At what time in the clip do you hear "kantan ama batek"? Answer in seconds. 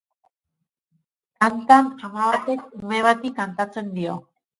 1.39-2.61